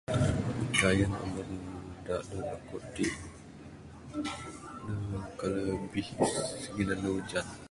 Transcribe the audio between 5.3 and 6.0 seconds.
color